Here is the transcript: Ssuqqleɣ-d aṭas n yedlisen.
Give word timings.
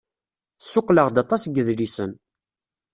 Ssuqqleɣ-d 0.61 1.15
aṭas 1.23 1.43
n 1.45 1.51
yedlisen. 1.55 2.11